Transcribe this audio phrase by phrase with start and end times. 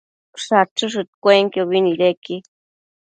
[0.43, 2.35] Shachëshëdcuenobi nidequi